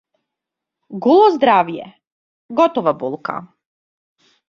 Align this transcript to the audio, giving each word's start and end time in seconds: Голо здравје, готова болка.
Голо 1.07 1.27
здравје, 1.35 1.83
готова 2.63 2.97
болка. 3.05 3.41